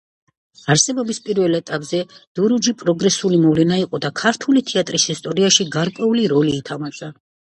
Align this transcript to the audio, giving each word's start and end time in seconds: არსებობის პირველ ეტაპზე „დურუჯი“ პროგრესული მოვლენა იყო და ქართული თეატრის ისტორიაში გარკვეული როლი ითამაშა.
არსებობის 0.75 1.19
პირველ 1.25 1.57
ეტაპზე 1.57 1.99
„დურუჯი“ 2.39 2.73
პროგრესული 2.79 3.41
მოვლენა 3.43 3.77
იყო 3.83 3.99
და 4.07 4.11
ქართული 4.23 4.65
თეატრის 4.73 5.07
ისტორიაში 5.17 5.67
გარკვეული 5.77 6.25
როლი 6.33 6.57
ითამაშა. 6.63 7.13